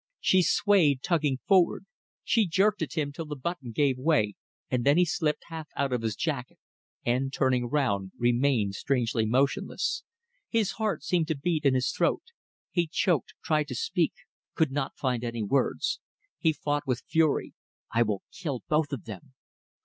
He 0.19 0.41
swayed, 0.41 1.03
tugging 1.03 1.37
forward. 1.45 1.85
She 2.23 2.47
jerked 2.47 2.81
at 2.81 2.93
him 2.93 3.11
till 3.11 3.27
the 3.27 3.35
button 3.35 3.69
gave 3.71 3.99
way, 3.99 4.33
and 4.67 4.83
then 4.83 4.97
he 4.97 5.05
slipped 5.05 5.43
half 5.49 5.67
out 5.75 5.93
of 5.93 6.01
his 6.01 6.15
jacket 6.15 6.57
and, 7.05 7.31
turning 7.31 7.69
round, 7.69 8.11
remained 8.17 8.73
strangely 8.73 9.27
motionless. 9.27 10.03
His 10.49 10.71
heart 10.71 11.03
seemed 11.03 11.27
to 11.27 11.37
beat 11.37 11.65
in 11.65 11.75
his 11.75 11.91
throat. 11.91 12.23
He 12.71 12.87
choked 12.91 13.35
tried 13.43 13.67
to 13.67 13.75
speak 13.75 14.13
could 14.55 14.71
not 14.71 14.97
find 14.97 15.23
any 15.23 15.43
words. 15.43 15.99
He 16.39 16.51
thought 16.51 16.87
with 16.87 17.03
fury: 17.07 17.53
I 17.93 18.01
will 18.01 18.23
kill 18.31 18.63
both 18.67 18.91
of 18.91 19.05
them. 19.05 19.35